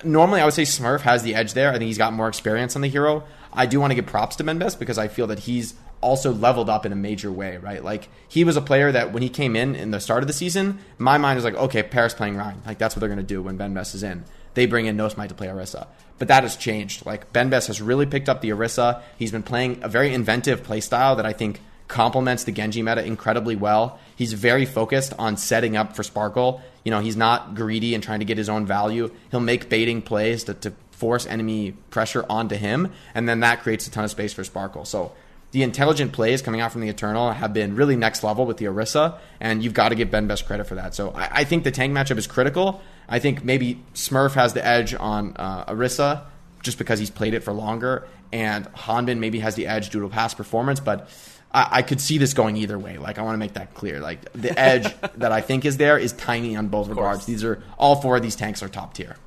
normally 0.03 0.41
I 0.41 0.45
would 0.45 0.53
say 0.53 0.63
Smurf 0.63 1.01
has 1.01 1.23
the 1.23 1.35
edge 1.35 1.53
there. 1.53 1.69
I 1.69 1.73
think 1.73 1.87
he's 1.87 1.97
got 1.97 2.13
more 2.13 2.27
experience 2.27 2.75
on 2.75 2.81
the 2.81 2.89
hero. 2.89 3.23
I 3.53 3.65
do 3.65 3.79
want 3.79 3.91
to 3.91 3.95
give 3.95 4.05
props 4.05 4.35
to 4.37 4.43
Ben 4.43 4.57
Best 4.57 4.79
because 4.79 4.97
I 4.97 5.07
feel 5.07 5.27
that 5.27 5.39
he's 5.39 5.75
also 6.01 6.31
leveled 6.31 6.69
up 6.69 6.85
in 6.85 6.91
a 6.91 6.95
major 6.95 7.31
way, 7.31 7.57
right? 7.57 7.83
Like 7.83 8.09
he 8.27 8.43
was 8.43 8.57
a 8.57 8.61
player 8.61 8.91
that 8.91 9.13
when 9.13 9.23
he 9.23 9.29
came 9.29 9.55
in 9.55 9.75
in 9.75 9.91
the 9.91 9.99
start 9.99 10.23
of 10.23 10.27
the 10.27 10.33
season, 10.33 10.79
my 10.97 11.17
mind 11.17 11.37
was 11.37 11.45
like, 11.45 11.55
okay, 11.55 11.83
Paris 11.83 12.13
playing 12.13 12.35
Rein, 12.35 12.61
like 12.65 12.77
that's 12.77 12.95
what 12.95 12.99
they're 12.99 13.09
going 13.09 13.17
to 13.17 13.23
do 13.23 13.41
when 13.41 13.57
Ben 13.57 13.73
Best 13.73 13.95
is 13.95 14.03
in. 14.03 14.23
They 14.53 14.65
bring 14.65 14.85
in 14.85 15.09
Smite 15.09 15.29
to 15.29 15.35
play 15.35 15.47
Orisa, 15.47 15.87
but 16.19 16.27
that 16.27 16.43
has 16.43 16.57
changed. 16.57 17.05
Like 17.05 17.31
Ben 17.31 17.49
Best 17.49 17.67
has 17.67 17.81
really 17.81 18.05
picked 18.05 18.27
up 18.27 18.41
the 18.41 18.49
Orisa. 18.49 19.01
He's 19.17 19.31
been 19.31 19.43
playing 19.43 19.79
a 19.81 19.87
very 19.87 20.13
inventive 20.13 20.63
play 20.63 20.81
style 20.81 21.15
that 21.15 21.25
I 21.25 21.33
think 21.33 21.61
complements 21.87 22.45
the 22.45 22.51
Genji 22.51 22.81
meta 22.81 23.05
incredibly 23.05 23.55
well. 23.55 23.99
He's 24.15 24.33
very 24.33 24.65
focused 24.65 25.13
on 25.19 25.37
setting 25.37 25.75
up 25.75 25.95
for 25.95 26.03
Sparkle. 26.03 26.61
You 26.83 26.91
know, 26.91 26.99
he's 26.99 27.17
not 27.17 27.53
greedy 27.53 27.93
and 27.93 28.03
trying 28.03 28.19
to 28.19 28.25
get 28.25 28.37
his 28.37 28.49
own 28.49 28.65
value. 28.65 29.11
He'll 29.29 29.39
make 29.39 29.69
baiting 29.69 30.01
plays 30.01 30.45
to, 30.45 30.53
to 30.55 30.73
force 30.91 31.25
enemy 31.25 31.71
pressure 31.89 32.25
onto 32.29 32.55
him, 32.55 32.91
and 33.13 33.27
then 33.27 33.41
that 33.41 33.61
creates 33.61 33.87
a 33.87 33.91
ton 33.91 34.03
of 34.03 34.11
space 34.11 34.33
for 34.33 34.43
Sparkle. 34.43 34.85
So 34.85 35.11
the 35.51 35.63
intelligent 35.63 36.13
plays 36.13 36.41
coming 36.41 36.61
out 36.61 36.71
from 36.71 36.81
the 36.81 36.89
Eternal 36.89 37.31
have 37.31 37.53
been 37.53 37.75
really 37.75 37.95
next 37.95 38.23
level 38.23 38.45
with 38.45 38.57
the 38.57 38.65
Orisa, 38.65 39.17
and 39.39 39.63
you've 39.63 39.73
got 39.73 39.89
to 39.89 39.95
give 39.95 40.09
Ben 40.09 40.27
Best 40.27 40.45
credit 40.45 40.65
for 40.65 40.75
that. 40.75 40.95
So 40.95 41.11
I, 41.11 41.29
I, 41.31 41.43
think 41.43 41.63
the 41.63 41.71
tank 41.71 41.93
matchup 41.93 42.17
is 42.17 42.25
critical. 42.25 42.81
I 43.09 43.19
think 43.19 43.43
maybe 43.43 43.83
Smurf 43.93 44.33
has 44.33 44.53
the 44.53 44.65
edge 44.65 44.93
on 44.93 45.35
uh, 45.35 45.65
Orisa 45.65 46.23
just 46.63 46.77
because 46.77 46.99
he's 46.99 47.09
played 47.09 47.33
it 47.33 47.41
for 47.43 47.51
longer, 47.51 48.07
and 48.31 48.65
Hanbin 48.73 49.19
maybe 49.19 49.39
has 49.39 49.55
the 49.55 49.67
edge 49.67 49.89
due 49.89 49.99
to 50.01 50.07
past 50.07 50.37
performance, 50.37 50.79
but 50.79 51.09
I, 51.53 51.67
I 51.71 51.81
could 51.81 51.99
see 51.99 52.17
this 52.17 52.33
going 52.33 52.55
either 52.57 52.79
way. 52.79 52.97
Like 52.97 53.19
I 53.19 53.23
want 53.23 53.33
to 53.33 53.39
make 53.39 53.53
that 53.53 53.73
clear. 53.73 53.99
Like 53.99 54.31
the 54.33 54.57
edge 54.59 54.93
that 55.15 55.31
I 55.31 55.41
think 55.41 55.65
is 55.65 55.77
there 55.77 55.97
is 55.97 56.13
tiny 56.13 56.55
on 56.55 56.69
both 56.69 56.87
regards. 56.87 57.25
These 57.25 57.43
are 57.43 57.61
all 57.77 57.95
four 58.01 58.15
of 58.15 58.21
these 58.21 58.35
tanks 58.35 58.63
are 58.63 58.69
top 58.69 58.93
tier. 58.93 59.17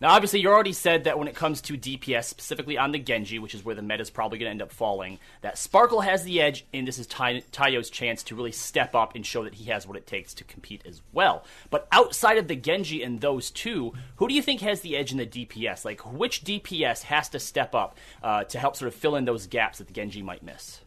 Now, 0.00 0.14
obviously, 0.14 0.40
you 0.40 0.48
already 0.48 0.72
said 0.72 1.04
that 1.04 1.18
when 1.18 1.28
it 1.28 1.34
comes 1.34 1.60
to 1.62 1.74
DPS, 1.74 2.24
specifically 2.24 2.78
on 2.78 2.92
the 2.92 2.98
Genji, 2.98 3.38
which 3.38 3.54
is 3.54 3.62
where 3.62 3.74
the 3.74 3.82
meta 3.82 4.00
is 4.00 4.08
probably 4.08 4.38
going 4.38 4.46
to 4.46 4.50
end 4.50 4.62
up 4.62 4.72
falling, 4.72 5.18
that 5.42 5.58
Sparkle 5.58 6.00
has 6.00 6.24
the 6.24 6.40
edge, 6.40 6.64
and 6.72 6.88
this 6.88 6.98
is 6.98 7.06
Ty- 7.06 7.44
Tayo's 7.52 7.90
chance 7.90 8.22
to 8.24 8.34
really 8.34 8.52
step 8.52 8.94
up 8.94 9.14
and 9.14 9.26
show 9.26 9.44
that 9.44 9.54
he 9.54 9.70
has 9.70 9.86
what 9.86 9.98
it 9.98 10.06
takes 10.06 10.32
to 10.34 10.44
compete 10.44 10.82
as 10.86 11.02
well. 11.12 11.44
But 11.68 11.86
outside 11.92 12.38
of 12.38 12.48
the 12.48 12.56
Genji 12.56 13.02
and 13.02 13.20
those 13.20 13.50
two, 13.50 13.92
who 14.16 14.26
do 14.26 14.32
you 14.32 14.40
think 14.40 14.62
has 14.62 14.80
the 14.80 14.96
edge 14.96 15.12
in 15.12 15.18
the 15.18 15.26
DPS? 15.26 15.84
Like, 15.84 16.00
which 16.00 16.44
DPS 16.44 17.02
has 17.02 17.28
to 17.30 17.38
step 17.38 17.74
up 17.74 17.98
uh, 18.22 18.44
to 18.44 18.58
help 18.58 18.76
sort 18.76 18.88
of 18.88 18.94
fill 18.94 19.16
in 19.16 19.26
those 19.26 19.46
gaps 19.46 19.78
that 19.78 19.86
the 19.86 19.92
Genji 19.92 20.22
might 20.22 20.42
miss? 20.42 20.80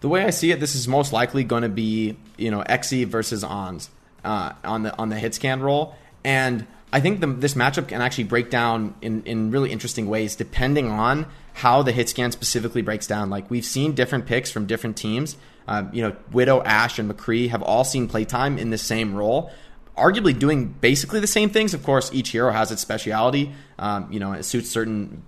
The 0.00 0.08
way 0.08 0.24
I 0.24 0.30
see 0.30 0.52
it, 0.52 0.60
this 0.60 0.76
is 0.76 0.86
most 0.86 1.12
likely 1.12 1.42
going 1.42 1.62
to 1.62 1.68
be, 1.68 2.16
you 2.38 2.52
know, 2.52 2.62
Xe 2.62 3.04
versus 3.06 3.42
Ons 3.42 3.90
uh, 4.24 4.52
on 4.62 4.84
the 4.84 4.96
on 4.96 5.08
the 5.08 5.16
hit 5.16 5.34
scan 5.34 5.60
role, 5.60 5.96
and 6.24 6.66
I 6.92 7.00
think 7.00 7.20
the, 7.20 7.28
this 7.28 7.54
matchup 7.54 7.88
can 7.88 8.00
actually 8.00 8.24
break 8.24 8.50
down 8.50 8.94
in, 9.00 9.22
in 9.24 9.50
really 9.50 9.70
interesting 9.70 10.08
ways 10.08 10.34
depending 10.34 10.90
on 10.90 11.26
how 11.54 11.82
the 11.82 11.92
hit 11.92 12.08
scan 12.08 12.32
specifically 12.32 12.82
breaks 12.82 13.06
down. 13.06 13.30
Like 13.30 13.50
we've 13.50 13.64
seen 13.64 13.94
different 13.94 14.26
picks 14.26 14.50
from 14.50 14.66
different 14.66 14.96
teams. 14.96 15.36
Um, 15.68 15.90
you 15.92 16.02
know, 16.02 16.16
Widow, 16.32 16.62
Ash, 16.62 16.98
and 16.98 17.10
McCree 17.10 17.50
have 17.50 17.62
all 17.62 17.84
seen 17.84 18.08
playtime 18.08 18.58
in 18.58 18.70
the 18.70 18.78
same 18.78 19.14
role, 19.14 19.52
arguably 19.96 20.36
doing 20.36 20.66
basically 20.68 21.20
the 21.20 21.28
same 21.28 21.50
things. 21.50 21.74
Of 21.74 21.84
course, 21.84 22.10
each 22.12 22.30
hero 22.30 22.50
has 22.50 22.72
its 22.72 22.82
speciality. 22.82 23.52
Um, 23.78 24.08
you 24.10 24.18
know, 24.18 24.32
it 24.32 24.42
suits 24.42 24.68
certain 24.68 25.22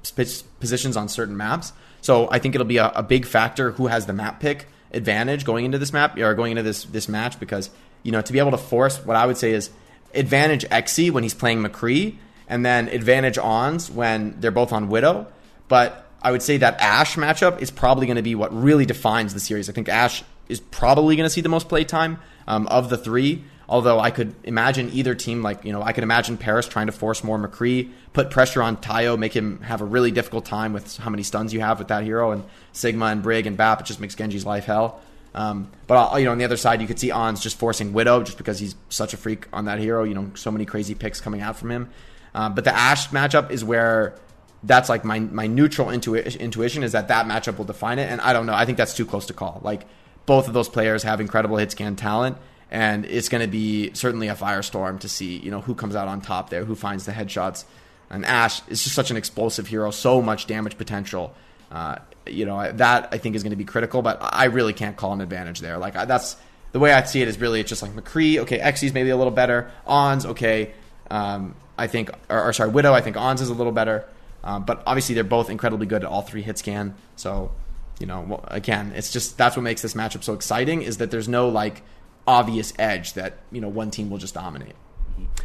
positions 0.59 0.97
on 0.97 1.09
certain 1.09 1.37
maps. 1.37 1.73
So 2.01 2.29
I 2.31 2.41
think 2.41 2.57
it'll 2.57 2.67
be 2.67 2.79
a, 2.79 2.89
a 2.89 3.03
big 3.05 3.25
factor 3.25 3.73
who 3.73 3.87
has 3.87 4.07
the 4.07 4.13
map 4.13 4.41
pick 4.41 4.67
advantage 4.93 5.45
going 5.45 5.65
into 5.65 5.79
this 5.79 5.93
map 5.93 6.19
or 6.19 6.35
going 6.35 6.53
into 6.53 6.63
this 6.63 6.85
this 6.85 7.09
match 7.09 7.41
because 7.41 7.71
you 8.03 8.13
know 8.13 8.21
to 8.21 8.33
be 8.33 8.39
able 8.39 8.51
to 8.51 8.59
force 8.59 8.99
what 9.07 9.17
I 9.17 9.25
would 9.25 9.39
say 9.39 9.53
is 9.53 9.71
advantage 10.15 10.65
Xe 10.67 11.11
when 11.11 11.23
he's 11.23 11.35
playing 11.35 11.63
McCree, 11.63 12.17
and 12.49 12.65
then 12.65 12.89
advantage 12.89 13.39
Ons 13.39 13.91
when 13.91 14.41
they're 14.41 14.51
both 14.51 14.73
on 14.73 14.89
Widow. 14.89 15.27
But 15.69 16.07
I 16.21 16.31
would 16.31 16.43
say 16.43 16.59
that 16.59 16.81
Ash 16.81 17.17
matchup 17.17 17.61
is 17.61 17.71
probably 17.71 18.07
going 18.07 18.17
to 18.17 18.23
be 18.23 18.35
what 18.35 18.55
really 18.55 18.87
defines 18.87 19.35
the 19.35 19.41
series. 19.41 19.69
I 19.69 19.73
think 19.73 19.89
Ash 19.89 20.23
is 20.49 20.61
probably 20.61 21.17
going 21.17 21.27
to 21.27 21.31
see 21.31 21.41
the 21.41 21.49
most 21.49 21.69
play 21.69 21.85
time 21.85 22.19
um, 22.47 22.67
of 22.69 22.91
the 22.91 22.97
three. 22.97 23.45
Although 23.69 24.01
I 24.01 24.11
could 24.11 24.35
imagine 24.45 24.91
either 24.93 25.15
team, 25.15 25.43
like, 25.43 25.65
you 25.65 25.73
know, 25.73 25.83
I 25.83 25.93
could 25.93 26.05
imagine 26.05 26.37
Paris 26.37 26.69
trying 26.69 26.87
to 26.87 26.93
force 26.93 27.25
more 27.25 27.39
McCree, 27.39 27.91
put 28.13 28.31
pressure 28.31 28.63
on 28.63 28.77
Tayo, 28.77 29.19
make 29.19 29.35
him 29.35 29.63
have 29.63 29.81
a 29.81 29.85
really 29.87 30.11
difficult 30.11 30.45
time 30.45 30.75
with 30.75 30.99
how 30.99 31.09
many 31.09 31.23
stuns 31.23 31.55
you 31.55 31.61
have 31.61 31.79
with 31.79 31.89
that 31.89 32.05
hero, 32.05 32.33
and 32.33 32.45
Sigma 32.73 33.07
and 33.07 33.23
Brig 33.23 33.47
and 33.47 33.57
Bap, 33.57 33.81
it 33.81 33.87
just 33.87 33.99
makes 33.99 34.15
Genji's 34.15 34.45
life 34.45 34.67
hell. 34.67 35.01
Um, 35.35 35.71
but 35.87 36.19
you 36.19 36.27
know, 36.27 36.33
on 36.33 36.39
the 36.39 36.45
other 36.45 36.57
side, 36.57 36.81
you 36.81 36.87
could 36.87 36.99
see 36.99 37.11
Ons 37.11 37.41
just 37.41 37.59
forcing 37.59 37.93
Widow 37.93 38.23
just 38.23 38.39
because 38.39 38.59
he's 38.59 38.75
such 38.89 39.15
a 39.15 39.17
freak 39.17 39.47
on 39.53 39.65
that 39.65 39.79
hero. 39.79 40.05
You 40.05 40.15
know, 40.15 40.31
so 40.35 40.51
many 40.51 40.67
crazy 40.67 40.95
picks 40.95 41.21
coming 41.21 41.41
out 41.41 41.57
from 41.57 41.71
him. 41.71 41.91
Uh, 42.35 42.49
but 42.49 42.65
the 42.65 42.75
Ash 42.75 43.09
matchup 43.09 43.51
is 43.51 43.65
where 43.65 44.15
that's 44.63 44.89
like 44.89 45.05
my 45.05 45.21
my 45.21 45.47
neutral 45.47 45.91
intu- 45.91 46.15
intuition 46.17 46.83
is 46.83 46.93
that 46.93 47.09
that 47.09 47.27
matchup 47.27 47.59
will 47.59 47.65
define 47.65 47.99
it. 47.99 48.11
And 48.11 48.21
I 48.21 48.33
don't 48.33 48.47
know. 48.47 48.55
I 48.55 48.65
think 48.65 48.79
that's 48.79 48.95
too 48.95 49.07
close 49.07 49.27
to 49.27 49.33
call. 49.33 49.61
Like 49.63 49.87
both 50.27 50.49
of 50.49 50.55
those 50.55 50.69
players 50.69 51.03
have 51.03 51.21
incredible 51.21 51.57
hit 51.57 51.71
scan 51.73 51.97
talent, 51.97 52.37
and 52.71 53.05
it's 53.07 53.29
going 53.29 53.43
to 53.43 53.51
be 53.51 53.93
certainly 53.95 54.29
a 54.29 54.35
firestorm 54.35 55.01
to 55.01 55.09
see 55.09 55.39
you 55.39 55.51
know 55.51 55.61
who 55.61 55.75
comes 55.75 55.97
out 55.97 56.09
on 56.09 56.21
top 56.21 56.51
there, 56.51 56.65
who 56.65 56.75
finds 56.75 57.07
the 57.07 57.13
headshots. 57.13 57.65
And 58.11 58.27
Ash 58.27 58.61
is 58.69 58.85
just 58.85 58.95
such 58.95 59.11
an 59.11 59.17
explosive 59.17 59.69
hero, 59.69 59.91
so 59.91 60.21
much 60.21 60.47
damage 60.47 60.77
potential. 60.77 61.35
Uh, 61.73 61.97
you 62.27 62.45
know 62.45 62.71
that 62.71 63.09
I 63.11 63.19
think 63.19 63.35
is 63.35 63.43
going 63.43 63.51
to 63.51 63.57
be 63.57 63.65
critical, 63.65 64.03
but 64.03 64.19
I 64.21 64.45
really 64.45 64.75
can't 64.75 64.97
call 64.97 65.13
an 65.13 65.21
advantage 65.21 65.61
there. 65.61 65.79
Like 65.79 65.95
that's 65.95 66.37
the 66.73 66.79
way 66.79 66.93
I 66.93 67.03
see 67.05 67.23
it 67.23 67.29
is 67.29 67.41
really 67.41 67.61
it's 67.61 67.69
just 67.69 67.83
like 67.83 67.93
McCree. 67.93 68.39
Okay, 68.41 68.59
Xe's 68.59 68.93
maybe 68.93 69.11
a 69.11 69.17
little 69.17 69.33
better. 69.33 69.71
Ons 69.87 70.27
okay. 70.27 70.75
Um, 71.11 71.55
I 71.77 71.87
think, 71.89 72.11
or, 72.29 72.49
or, 72.49 72.53
sorry, 72.53 72.71
Widow. 72.71 72.93
I 72.93 73.01
think 73.01 73.17
Ons 73.17 73.41
is 73.41 73.49
a 73.49 73.55
little 73.55 73.73
better, 73.73 74.05
um, 74.45 74.65
but 74.65 74.83
obviously 74.87 75.15
they're 75.15 75.25
both 75.25 75.51
incredibly 75.51 75.87
good 75.87 76.05
at 76.05 76.09
all 76.09 76.23
three 76.23 76.43
hit 76.43 76.59
scan. 76.59 76.95
So 77.17 77.51
you 77.99 78.07
know, 78.07 78.21
well, 78.21 78.45
again, 78.49 78.93
it's 78.95 79.13
just 79.13 79.39
that's 79.39 79.57
what 79.57 79.63
makes 79.63 79.83
this 79.83 79.95
matchup 79.95 80.23
so 80.23 80.35
exciting 80.35 80.83
is 80.83 80.99
that 80.99 81.11
there's 81.11 81.29
no 81.29 81.49
like 81.49 81.83
obvious 82.27 82.73
edge 82.79 83.15
that 83.15 83.39
you 83.51 83.61
know 83.61 83.69
one 83.69 83.91
team 83.91 84.11
will 84.11 84.19
just 84.19 84.35
dominate. 84.35 84.75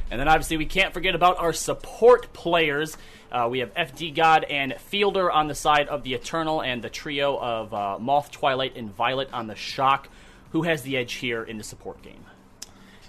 And 0.10 0.20
then 0.20 0.28
obviously 0.28 0.58
we 0.58 0.66
can't 0.66 0.94
forget 0.94 1.16
about 1.16 1.38
our 1.40 1.54
support 1.54 2.34
players. 2.34 2.98
Uh, 3.32 3.48
we 3.50 3.60
have 3.60 3.74
FD 3.74 4.16
God 4.16 4.46
and 4.46 4.76
Fielder 4.80 5.32
on 5.32 5.48
the 5.48 5.56
side 5.56 5.88
of 5.90 6.04
the 6.04 6.14
Eternal, 6.14 6.62
and 6.62 6.82
the 6.82 6.90
trio 6.90 7.38
of 7.38 7.74
uh, 7.74 8.00
Moth, 8.00 8.32
Twilight, 8.32 8.78
and 8.78 8.94
Violet 8.94 9.30
on 9.34 9.48
the 9.48 9.56
Shock. 9.56 10.10
Who 10.52 10.64
has 10.64 10.82
the 10.84 10.96
edge 10.96 11.14
here 11.14 11.44
in 11.44 11.58
the 11.58 11.64
support 11.64 12.02
game? 12.02 12.24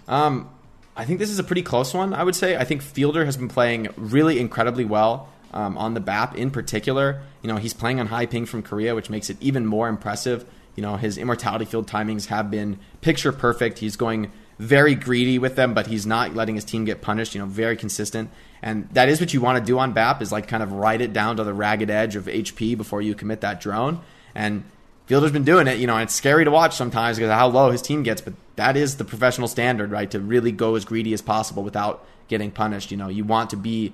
Um, 0.08 0.50
I 0.96 1.04
think 1.04 1.20
this 1.20 1.30
is 1.30 1.38
a 1.38 1.44
pretty 1.44 1.62
close 1.62 1.94
one. 1.94 2.12
I 2.12 2.24
would 2.24 2.34
say. 2.34 2.56
I 2.56 2.64
think 2.64 2.82
Fielder 2.82 3.24
has 3.24 3.36
been 3.36 3.48
playing 3.48 3.88
really 3.96 4.40
incredibly 4.40 4.84
well 4.84 5.28
um, 5.52 5.78
on 5.78 5.94
the 5.94 6.00
BAP 6.00 6.36
in 6.36 6.50
particular. 6.50 7.22
You 7.42 7.48
know, 7.48 7.56
he's 7.56 7.74
playing 7.74 8.00
on 8.00 8.08
high 8.08 8.26
ping 8.26 8.46
from 8.46 8.62
Korea, 8.62 8.94
which 8.94 9.08
makes 9.08 9.30
it 9.30 9.36
even 9.40 9.66
more 9.66 9.88
impressive. 9.88 10.44
You 10.74 10.82
know, 10.82 10.96
his 10.96 11.18
immortality 11.18 11.64
field 11.64 11.88
timings 11.88 12.26
have 12.26 12.50
been 12.50 12.78
picture 13.00 13.32
perfect. 13.32 13.78
He's 13.78 13.96
going 13.96 14.32
very 14.58 14.94
greedy 14.94 15.38
with 15.38 15.56
them, 15.56 15.74
but 15.74 15.86
he's 15.86 16.06
not 16.06 16.34
letting 16.34 16.54
his 16.54 16.64
team 16.64 16.84
get 16.84 17.00
punished. 17.00 17.34
You 17.34 17.40
know, 17.40 17.46
very 17.46 17.76
consistent, 17.76 18.30
and 18.62 18.88
that 18.92 19.08
is 19.08 19.20
what 19.20 19.32
you 19.32 19.40
want 19.40 19.58
to 19.58 19.64
do 19.64 19.78
on 19.78 19.92
BAP 19.92 20.22
is 20.22 20.32
like 20.32 20.48
kind 20.48 20.62
of 20.62 20.72
ride 20.72 21.00
it 21.00 21.12
down 21.12 21.36
to 21.36 21.44
the 21.44 21.54
ragged 21.54 21.90
edge 21.90 22.16
of 22.16 22.24
HP 22.24 22.76
before 22.76 23.00
you 23.00 23.14
commit 23.14 23.40
that 23.42 23.60
drone. 23.60 24.00
And 24.34 24.64
Fielder's 25.06 25.32
been 25.32 25.44
doing 25.44 25.68
it. 25.68 25.78
You 25.78 25.86
know, 25.86 25.94
and 25.94 26.02
it's 26.02 26.14
scary 26.14 26.44
to 26.44 26.50
watch 26.50 26.74
sometimes 26.74 27.16
because 27.16 27.30
of 27.30 27.38
how 27.38 27.48
low 27.48 27.70
his 27.70 27.82
team 27.82 28.02
gets, 28.02 28.20
but 28.20 28.34
that 28.56 28.76
is 28.76 28.96
the 28.96 29.04
professional 29.04 29.48
standard, 29.48 29.90
right? 29.90 30.10
To 30.10 30.20
really 30.20 30.52
go 30.52 30.74
as 30.74 30.84
greedy 30.84 31.12
as 31.12 31.22
possible 31.22 31.62
without 31.62 32.04
getting 32.28 32.50
punished. 32.50 32.90
You 32.90 32.96
know, 32.96 33.08
you 33.08 33.24
want 33.24 33.50
to 33.50 33.56
be 33.56 33.92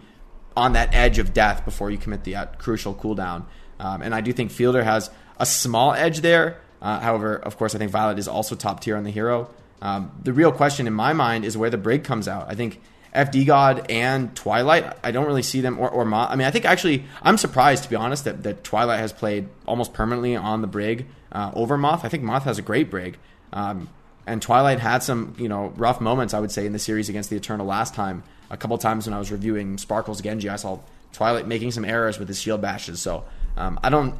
on 0.56 0.72
that 0.72 0.94
edge 0.94 1.18
of 1.18 1.34
death 1.34 1.64
before 1.64 1.90
you 1.90 1.98
commit 1.98 2.24
the 2.24 2.36
uh, 2.36 2.46
crucial 2.58 2.94
cooldown. 2.94 3.44
Um, 3.78 4.02
and 4.02 4.14
I 4.14 4.20
do 4.20 4.32
think 4.32 4.50
Fielder 4.50 4.84
has 4.84 5.10
a 5.38 5.46
small 5.46 5.92
edge 5.92 6.20
there. 6.20 6.60
Uh, 6.80 7.00
however, 7.00 7.36
of 7.36 7.56
course, 7.56 7.74
I 7.74 7.78
think 7.78 7.90
Violet 7.90 8.18
is 8.18 8.28
also 8.28 8.54
top 8.54 8.80
tier 8.80 8.96
on 8.96 9.04
the 9.04 9.10
hero. 9.10 9.50
Um, 9.82 10.12
the 10.22 10.32
real 10.32 10.52
question 10.52 10.86
in 10.86 10.92
my 10.92 11.12
mind 11.12 11.44
is 11.44 11.56
where 11.56 11.70
the 11.70 11.78
Brig 11.78 12.04
comes 12.04 12.28
out. 12.28 12.46
I 12.48 12.54
think 12.54 12.80
FD 13.14 13.46
God 13.46 13.86
and 13.90 14.34
Twilight, 14.34 14.96
I 15.04 15.12
don't 15.12 15.26
really 15.26 15.42
see 15.42 15.60
them, 15.60 15.78
or, 15.78 15.88
or 15.88 16.04
Ma. 16.04 16.26
I 16.28 16.36
mean, 16.36 16.46
I 16.46 16.50
think 16.50 16.64
actually, 16.64 17.04
I'm 17.22 17.38
surprised, 17.38 17.84
to 17.84 17.90
be 17.90 17.96
honest, 17.96 18.24
that, 18.24 18.42
that 18.42 18.64
Twilight 18.64 18.98
has 18.98 19.12
played 19.12 19.48
almost 19.66 19.94
permanently 19.94 20.34
on 20.36 20.62
the 20.62 20.66
Brig 20.66 21.06
uh, 21.30 21.52
over 21.54 21.78
Moth. 21.78 22.04
I 22.04 22.08
think 22.08 22.22
Moth 22.22 22.44
has 22.44 22.58
a 22.58 22.62
great 22.62 22.90
Brig. 22.90 23.18
Um, 23.52 23.88
and 24.26 24.42
Twilight 24.42 24.80
had 24.80 25.02
some, 25.02 25.34
you 25.38 25.48
know, 25.48 25.72
rough 25.76 26.00
moments, 26.00 26.34
I 26.34 26.40
would 26.40 26.50
say, 26.50 26.66
in 26.66 26.72
the 26.72 26.78
series 26.78 27.08
against 27.08 27.30
the 27.30 27.36
Eternal 27.36 27.66
last 27.66 27.94
time. 27.94 28.24
A 28.50 28.56
couple 28.56 28.76
times 28.78 29.06
when 29.06 29.14
I 29.14 29.18
was 29.18 29.30
reviewing 29.30 29.78
Sparkle's 29.78 30.20
Genji, 30.20 30.48
I 30.48 30.56
saw 30.56 30.80
Twilight 31.12 31.46
making 31.46 31.70
some 31.70 31.84
errors 31.84 32.18
with 32.18 32.28
his 32.28 32.40
shield 32.40 32.60
bashes. 32.60 33.00
So 33.00 33.24
um, 33.56 33.78
I 33.82 33.90
don't 33.90 34.14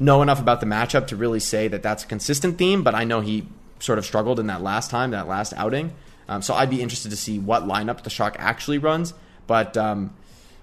know 0.00 0.22
enough 0.22 0.40
about 0.40 0.60
the 0.60 0.66
matchup 0.66 1.08
to 1.08 1.16
really 1.16 1.40
say 1.40 1.68
that 1.68 1.82
that's 1.82 2.04
a 2.04 2.06
consistent 2.06 2.56
theme, 2.56 2.82
but 2.82 2.94
I 2.94 3.04
know 3.04 3.20
he 3.20 3.48
sort 3.78 3.98
of 3.98 4.04
struggled 4.04 4.40
in 4.40 4.46
that 4.48 4.62
last 4.62 4.90
time, 4.90 5.10
that 5.10 5.28
last 5.28 5.52
outing. 5.56 5.92
Um, 6.28 6.42
so 6.42 6.54
I'd 6.54 6.70
be 6.70 6.82
interested 6.82 7.10
to 7.10 7.16
see 7.16 7.38
what 7.38 7.64
lineup 7.64 8.02
the 8.02 8.10
Shock 8.10 8.36
actually 8.38 8.78
runs. 8.78 9.14
But 9.46 9.76
um, 9.76 10.14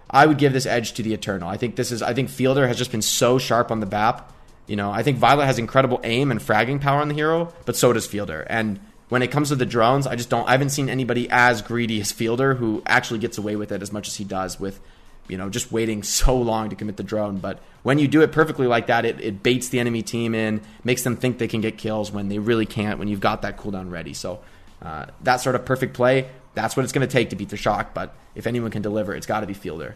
I 0.10 0.26
would 0.26 0.38
give 0.38 0.54
this 0.54 0.66
edge 0.66 0.94
to 0.94 1.04
the 1.04 1.14
Eternal. 1.14 1.50
I 1.50 1.58
think 1.58 1.76
this 1.76 1.92
is. 1.92 2.02
I 2.02 2.14
think 2.14 2.30
Fielder 2.30 2.68
has 2.68 2.78
just 2.78 2.92
been 2.92 3.02
so 3.02 3.38
sharp 3.38 3.72
on 3.72 3.80
the 3.80 3.86
BAP. 3.86 4.32
You 4.68 4.76
know, 4.76 4.92
I 4.92 5.04
think 5.04 5.18
Violet 5.18 5.46
has 5.46 5.60
incredible 5.60 6.00
aim 6.04 6.32
and 6.32 6.40
fragging 6.40 6.82
power 6.82 7.02
on 7.02 7.08
the 7.08 7.14
hero, 7.14 7.54
but 7.66 7.76
so 7.76 7.94
does 7.94 8.08
Fielder. 8.08 8.42
And 8.50 8.80
when 9.10 9.22
it 9.22 9.32
comes 9.32 9.50
to 9.50 9.56
the 9.56 9.66
drones, 9.66 10.08
I 10.08 10.16
just 10.16 10.30
don't. 10.30 10.48
I 10.48 10.52
haven't 10.52 10.70
seen 10.70 10.90
anybody 10.90 11.28
as 11.30 11.62
greedy 11.62 12.00
as 12.00 12.12
Fielder 12.12 12.56
who 12.56 12.82
actually 12.86 13.20
gets 13.20 13.38
away 13.38 13.56
with 13.56 13.72
it 13.72 13.82
as 13.82 13.92
much 13.92 14.08
as 14.08 14.16
he 14.16 14.24
does 14.24 14.60
with 14.60 14.80
you 15.28 15.38
know, 15.38 15.50
just 15.50 15.72
waiting 15.72 16.04
so 16.04 16.38
long 16.38 16.70
to 16.70 16.76
commit 16.76 16.98
the 16.98 17.04
drone. 17.04 17.38
But 17.38 17.60
when 17.84 18.00
you 18.00 18.08
do 18.08 18.22
it 18.22 18.32
perfectly 18.32 18.68
like 18.68 18.88
that, 18.88 19.06
it, 19.06 19.20
it 19.22 19.44
baits 19.44 19.70
the 19.70 19.80
enemy 19.80 20.02
team 20.02 20.36
in, 20.36 20.62
makes 20.84 21.04
them 21.04 21.18
think 21.18 21.38
they 21.38 21.48
can 21.48 21.62
get 21.62 21.78
kills 21.78 22.12
when 22.12 22.30
they 22.30 22.40
really 22.40 22.66
can't 22.66 23.00
when 23.00 23.08
you've 23.08 23.20
got 23.20 23.42
that 23.42 23.58
cooldown 23.58 23.92
ready. 23.92 24.14
So 24.14 24.42
uh, 24.82 25.08
that 25.24 25.38
sort 25.38 25.56
of 25.56 25.66
perfect 25.66 25.94
play, 25.94 26.30
that's 26.54 26.78
what 26.78 26.84
it's 26.84 26.94
going 26.94 27.08
to 27.08 27.12
take 27.12 27.30
to 27.32 27.36
beat 27.36 27.50
the 27.50 27.58
shock. 27.58 27.94
But 27.94 28.16
if 28.36 28.48
anyone 28.48 28.72
can 28.72 28.82
deliver, 28.82 29.16
it's 29.16 29.28
got 29.28 29.42
to 29.42 29.48
be 29.48 29.54
Fielder. 29.54 29.96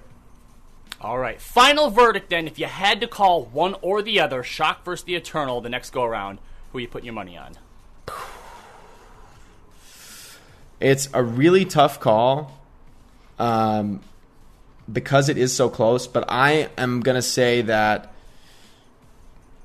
All 1.02 1.18
right. 1.18 1.40
Final 1.40 1.90
verdict 1.90 2.30
then. 2.30 2.46
If 2.48 2.60
you 2.60 2.66
had 2.66 3.00
to 3.02 3.08
call 3.08 3.46
one 3.46 3.76
or 3.82 4.02
the 4.02 4.20
other, 4.20 4.44
Shock 4.44 4.84
versus 4.84 5.06
the 5.06 5.16
Eternal, 5.16 5.62
the 5.62 5.70
next 5.70 5.92
go 5.92 6.04
around, 6.04 6.40
who 6.72 6.78
are 6.78 6.82
you 6.82 6.88
putting 6.88 7.06
your 7.06 7.14
money 7.14 7.38
on? 7.38 7.54
It's 10.80 11.10
a 11.14 11.24
really 11.24 11.66
tough 11.66 12.00
call. 12.00 12.58
Um, 13.38 14.02
because 14.92 15.30
it 15.30 15.38
is 15.38 15.56
so 15.56 15.70
close, 15.70 16.08
but 16.08 16.26
I 16.30 16.70
am 16.78 17.02
going 17.02 17.16
to 17.16 17.22
say 17.22 17.62
that 17.64 18.14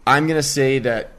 I'm 0.06 0.26
going 0.26 0.38
to 0.38 0.42
say 0.42 0.78
that 0.80 1.12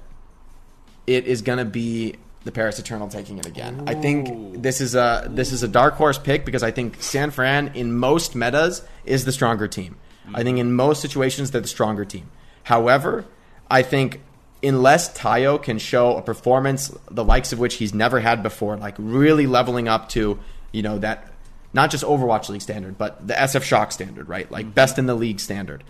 it 1.07 1.25
is 1.25 1.41
going 1.41 1.59
to 1.59 1.65
be 1.65 2.15
the 2.43 2.51
Paris 2.51 2.77
Eternal 2.77 3.07
taking 3.07 3.39
it 3.39 3.45
again. 3.45 3.81
Ooh. 3.81 3.85
I 3.87 3.95
think 3.95 4.61
this 4.61 4.79
is 4.79 4.95
a 4.95 5.27
this 5.29 5.51
is 5.51 5.63
a 5.63 5.67
dark 5.67 5.95
horse 5.95 6.17
pick 6.17 6.45
because 6.45 6.63
I 6.63 6.71
think 6.71 7.01
San 7.01 7.31
Fran 7.31 7.71
in 7.73 7.93
most 7.93 8.35
metas 8.35 8.83
is 9.03 9.25
the 9.25 9.31
stronger 9.31 9.67
team. 9.67 9.97
Mm-hmm. 10.25 10.35
I 10.35 10.43
think 10.43 10.59
in 10.59 10.73
most 10.73 11.01
situations 11.01 11.51
they're 11.51 11.61
the 11.61 11.67
stronger 11.67 12.05
team. 12.05 12.29
However, 12.63 13.25
I 13.69 13.81
think 13.81 14.21
unless 14.63 15.15
Tayo 15.17 15.61
can 15.61 15.79
show 15.79 16.17
a 16.17 16.21
performance 16.21 16.95
the 17.09 17.23
likes 17.23 17.51
of 17.51 17.59
which 17.59 17.75
he's 17.75 17.93
never 17.93 18.19
had 18.19 18.43
before, 18.43 18.77
like 18.77 18.95
really 18.97 19.47
leveling 19.47 19.87
up 19.87 20.09
to, 20.09 20.39
you 20.71 20.81
know, 20.81 20.99
that 20.99 21.31
not 21.75 21.91
just 21.91 22.05
Overwatch 22.05 22.47
League 22.47 22.61
standard, 22.61 22.97
but 22.97 23.27
the 23.27 23.33
SF 23.33 23.61
Shock 23.61 23.91
standard, 23.91 24.29
right? 24.29 24.49
Like 24.49 24.65
mm-hmm. 24.65 24.73
best 24.73 24.97
in 24.97 25.07
the 25.07 25.13
league 25.13 25.41
standard, 25.41 25.83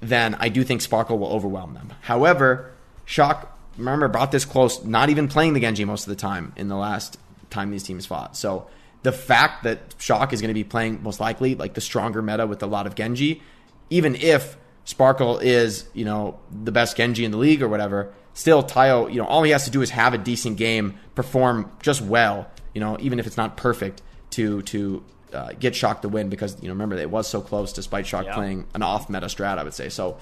then 0.00 0.34
I 0.40 0.48
do 0.48 0.64
think 0.64 0.82
Sparkle 0.82 1.16
will 1.16 1.28
overwhelm 1.28 1.74
them. 1.74 1.92
However, 2.02 2.72
Shock, 3.04 3.56
remember, 3.76 4.08
brought 4.08 4.32
this 4.32 4.44
close, 4.44 4.84
not 4.84 5.10
even 5.10 5.28
playing 5.28 5.54
the 5.54 5.60
Genji 5.60 5.84
most 5.84 6.02
of 6.02 6.08
the 6.08 6.16
time 6.16 6.52
in 6.56 6.66
the 6.66 6.76
last 6.76 7.18
time 7.50 7.70
these 7.70 7.84
teams 7.84 8.04
fought. 8.04 8.36
So 8.36 8.66
the 9.04 9.12
fact 9.12 9.62
that 9.62 9.94
Shock 9.98 10.32
is 10.32 10.40
going 10.40 10.48
to 10.48 10.54
be 10.54 10.64
playing 10.64 11.04
most 11.04 11.20
likely 11.20 11.54
like 11.54 11.74
the 11.74 11.80
stronger 11.80 12.20
meta 12.20 12.44
with 12.44 12.60
a 12.64 12.66
lot 12.66 12.88
of 12.88 12.96
Genji, 12.96 13.40
even 13.90 14.16
if 14.16 14.56
Sparkle 14.84 15.38
is, 15.38 15.88
you 15.94 16.04
know, 16.04 16.40
the 16.64 16.72
best 16.72 16.96
Genji 16.96 17.24
in 17.24 17.30
the 17.30 17.38
league 17.38 17.62
or 17.62 17.68
whatever, 17.68 18.12
still 18.34 18.64
Tayo, 18.64 19.08
you 19.08 19.18
know, 19.18 19.26
all 19.26 19.44
he 19.44 19.52
has 19.52 19.66
to 19.66 19.70
do 19.70 19.82
is 19.82 19.90
have 19.90 20.14
a 20.14 20.18
decent 20.18 20.56
game, 20.56 20.98
perform 21.14 21.70
just 21.80 22.02
well, 22.02 22.50
you 22.74 22.80
know, 22.80 22.96
even 22.98 23.20
if 23.20 23.26
it's 23.28 23.36
not 23.36 23.56
perfect 23.56 24.02
to 24.30 24.62
to 24.62 25.04
uh, 25.32 25.52
get 25.58 25.74
Shock 25.74 26.02
to 26.02 26.08
win 26.08 26.28
because 26.28 26.56
you 26.60 26.68
know 26.68 26.74
remember 26.74 26.96
it 26.96 27.10
was 27.10 27.26
so 27.26 27.40
close 27.40 27.72
despite 27.72 28.06
Shock 28.06 28.26
yeah. 28.26 28.34
playing 28.34 28.66
an 28.74 28.82
off 28.82 29.08
meta 29.08 29.26
strat. 29.26 29.58
I 29.58 29.64
would 29.64 29.74
say 29.74 29.88
so. 29.88 30.18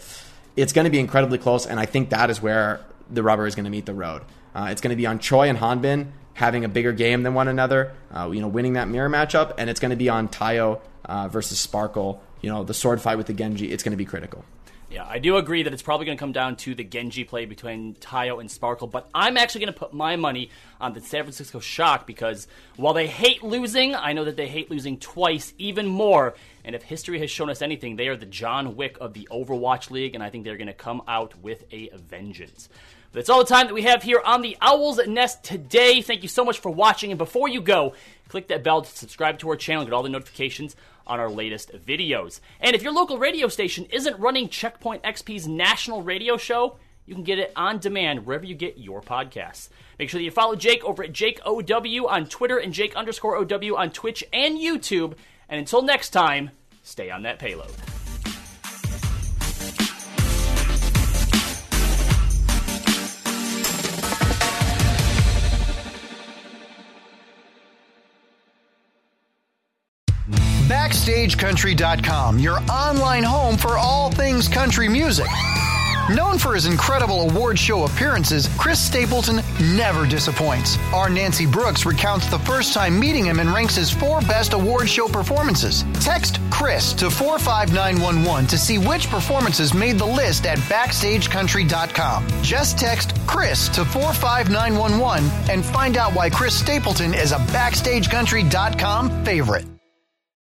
It's 0.56 0.72
going 0.72 0.86
to 0.86 0.90
be 0.90 0.98
incredibly 0.98 1.38
close, 1.38 1.66
and 1.66 1.78
I 1.78 1.86
think 1.86 2.10
that 2.10 2.30
is 2.30 2.40
where 2.40 2.80
the 3.10 3.22
rubber 3.22 3.46
is 3.46 3.54
going 3.54 3.64
to 3.64 3.70
meet 3.70 3.86
the 3.86 3.94
road. 3.94 4.22
Uh, 4.54 4.68
it's 4.70 4.80
going 4.80 4.90
to 4.90 4.96
be 4.96 5.06
on 5.06 5.18
Choi 5.18 5.48
and 5.48 5.58
Hanbin 5.58 6.08
having 6.32 6.64
a 6.64 6.68
bigger 6.68 6.92
game 6.92 7.22
than 7.22 7.34
one 7.34 7.48
another, 7.48 7.92
uh, 8.14 8.30
you 8.30 8.40
know, 8.40 8.48
winning 8.48 8.75
that 8.75 8.88
mirror 8.88 9.08
matchup, 9.08 9.54
and 9.58 9.70
it's 9.70 9.80
going 9.80 9.90
to 9.90 9.96
be 9.96 10.08
on 10.08 10.28
Tayo 10.28 10.80
uh, 11.04 11.28
versus 11.28 11.58
Sparkle. 11.58 12.22
You 12.40 12.50
know, 12.50 12.64
the 12.64 12.75
sword 12.75 13.00
fight 13.00 13.16
with 13.16 13.26
the 13.26 13.32
Genji. 13.32 13.72
It's 13.72 13.82
going 13.82 13.92
to 13.92 13.96
be 13.96 14.04
critical. 14.04 14.44
Yeah, 14.88 15.05
I 15.05 15.19
do 15.19 15.37
agree 15.37 15.64
that 15.64 15.73
it's 15.73 15.83
probably 15.83 16.07
going 16.07 16.16
to 16.16 16.21
come 16.21 16.31
down 16.31 16.55
to 16.59 16.73
the 16.73 16.85
Genji 16.85 17.25
play 17.25 17.45
between 17.45 17.95
Tayo 17.95 18.40
and 18.40 18.49
Sparkle, 18.49 18.87
but 18.87 19.09
I'm 19.12 19.37
actually 19.37 19.62
going 19.62 19.73
to 19.73 19.78
put 19.78 19.93
my 19.93 20.14
money 20.14 20.50
on 20.81 20.93
the 20.93 21.00
San 21.00 21.25
Francisco 21.25 21.59
Shock 21.59 22.07
because 22.07 22.47
while 22.76 22.95
they 22.95 23.09
hate 23.09 23.43
losing, 23.43 23.97
I 23.97 24.12
know 24.12 24.25
that 24.25 24.37
they 24.37 24.47
hate 24.47 24.71
losing 24.71 24.99
twice, 24.99 25.55
even 25.59 25.88
more. 25.88 26.37
And 26.64 26.76
if 26.76 26.85
history 26.85 27.19
has 27.19 27.33
shown 27.33 27.50
us 27.50 27.62
anything, 27.62 27.97
they 27.97 28.07
are 28.07 28.16
the 28.16 28.26
John 28.26 28.76
Wick 28.76 28.97
of 29.00 29.12
the 29.12 29.26
Overwatch 29.28 29.90
League, 29.90 30.14
and 30.14 30.23
I 30.23 30.31
think 30.31 30.45
they're 30.45 30.57
going 30.57 30.69
to 30.69 30.73
come 30.73 31.02
out 31.09 31.37
with 31.43 31.64
a 31.73 31.90
vengeance. 31.97 32.69
That's 33.12 33.30
all 33.30 33.38
the 33.38 33.48
time 33.48 33.66
that 33.66 33.75
we 33.75 33.82
have 33.82 34.02
here 34.02 34.20
on 34.25 34.42
the 34.42 34.56
Owl's 34.60 35.00
Nest 35.06 35.42
today. 35.42 36.02
Thank 36.02 36.22
you 36.22 36.28
so 36.28 36.44
much 36.44 36.58
for 36.58 36.70
watching. 36.70 37.10
And 37.10 37.18
before 37.18 37.48
you 37.48 37.60
go, 37.60 37.94
click 38.28 38.48
that 38.48 38.62
bell 38.64 38.82
to 38.82 38.96
subscribe 38.96 39.38
to 39.38 39.48
our 39.48 39.56
channel 39.56 39.82
and 39.82 39.90
get 39.90 39.96
all 39.96 40.02
the 40.02 40.08
notifications 40.08 40.76
on 41.06 41.20
our 41.20 41.30
latest 41.30 41.72
videos. 41.86 42.40
And 42.60 42.75
if 42.75 42.82
your 42.82 42.92
local 42.92 43.18
radio 43.18 43.48
station 43.48 43.86
isn't 43.92 44.18
running 44.18 44.48
Checkpoint 44.48 45.02
XP's 45.02 45.46
national 45.46 46.02
radio 46.02 46.36
show, 46.36 46.78
you 47.06 47.14
can 47.14 47.25
get 47.25 47.38
it 47.38 47.52
on 47.54 47.78
demand 47.78 48.26
wherever 48.26 48.44
you 48.44 48.54
get 48.54 48.78
your 48.78 49.00
podcasts. 49.00 49.68
Make 49.98 50.10
sure 50.10 50.18
that 50.18 50.25
you 50.25 50.30
follow 50.30 50.56
Jake 50.56 50.84
over 50.84 51.04
at 51.04 51.12
Jake 51.12 51.40
OW 51.46 52.06
on 52.08 52.26
Twitter 52.26 52.58
and 52.58 52.72
Jake 52.72 52.96
underscore 52.96 53.36
OW 53.36 53.76
on 53.76 53.90
Twitch 53.90 54.25
and 54.32 54.58
YouTube. 54.58 55.14
And 55.48 55.58
until 55.60 55.82
next 55.82 56.10
time, 56.10 56.50
stay 56.82 57.10
on 57.10 57.22
that 57.22 57.38
payload. 57.38 57.70
BackstageCountry.com, 70.87 72.38
your 72.38 72.61
online 72.71 73.25
home 73.25 73.57
for 73.57 73.76
all 73.76 74.09
things 74.09 74.47
country 74.47 74.88
music. 74.88 75.26
Known 76.14 76.38
for 76.38 76.55
his 76.55 76.66
incredible 76.66 77.28
award 77.28 77.59
show 77.59 77.87
appearances, 77.87 78.49
Chris 78.57 78.78
Stapleton 78.78 79.40
never 79.76 80.07
disappoints. 80.07 80.78
Our 80.95 81.11
Nancy 81.11 81.45
Brooks 81.45 81.85
recounts 81.87 82.28
the 82.28 82.38
first 82.38 82.73
time 82.73 83.00
meeting 83.00 83.25
him 83.25 83.40
and 83.40 83.50
ranks 83.52 83.75
his 83.75 83.90
four 83.90 84.21
best 84.21 84.52
award 84.52 84.88
show 84.88 85.09
performances. 85.09 85.85
Text 85.95 86.38
Chris 86.52 86.93
to 86.93 87.11
45911 87.11 88.47
to 88.47 88.57
see 88.57 88.78
which 88.78 89.11
performances 89.11 89.75
made 89.75 89.99
the 89.99 90.07
list 90.07 90.47
at 90.47 90.59
BackstageCountry.com. 90.59 92.28
Just 92.43 92.78
text 92.78 93.12
Chris 93.26 93.69
to 93.71 93.85
45911 93.85 95.50
and 95.50 95.64
find 95.64 95.97
out 95.97 96.14
why 96.14 96.31
Chris 96.31 96.57
Stapleton 96.57 97.12
is 97.12 97.33
a 97.33 97.38
BackstageCountry.com 97.38 99.25
favorite. 99.25 99.75